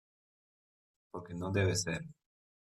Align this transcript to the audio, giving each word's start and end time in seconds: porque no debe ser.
porque 1.11 1.35
no 1.35 1.51
debe 1.51 1.75
ser. 1.75 2.01